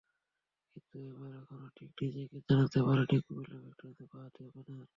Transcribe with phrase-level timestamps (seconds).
[0.71, 4.87] কিন্তু এবার এখনো ঠিক নিজেকে চেনাতে পারেননি কুমিল্লা ভিক্টোরিয়ানসের বাঁহাতি ওপেনার।